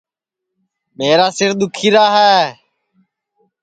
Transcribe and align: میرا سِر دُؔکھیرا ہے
میرا 0.97 1.27
سِر 1.37 1.51
دُؔکھیرا 1.59 2.05
ہے 2.15 2.35